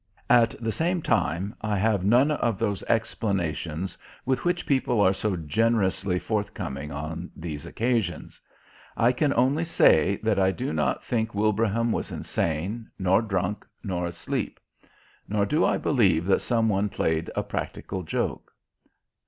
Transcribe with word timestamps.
At 0.31 0.55
the 0.59 0.71
same 0.71 1.03
time 1.03 1.53
I 1.61 1.77
have 1.77 2.03
none 2.03 2.31
of 2.31 2.57
those 2.57 2.81
explanations 2.89 3.99
with 4.25 4.43
which 4.43 4.65
people 4.65 4.99
are 4.99 5.13
so 5.13 5.35
generously 5.35 6.17
forthcoming 6.17 6.91
on 6.91 7.29
these 7.35 7.67
occasions. 7.67 8.41
I 8.97 9.11
can 9.11 9.31
only 9.35 9.63
say 9.63 10.15
that 10.23 10.39
I 10.39 10.49
do 10.49 10.73
not 10.73 11.03
think 11.03 11.35
Wilbraham 11.35 11.91
was 11.91 12.11
insane, 12.11 12.89
nor 12.97 13.21
drunk, 13.21 13.63
nor 13.83 14.07
asleep. 14.07 14.59
Nor 15.29 15.45
do 15.45 15.63
I 15.63 15.77
believe 15.77 16.25
that 16.25 16.41
some 16.41 16.67
one 16.67 16.89
played 16.89 17.29
a 17.35 17.43
practical 17.43 18.01
joke.... 18.01 18.51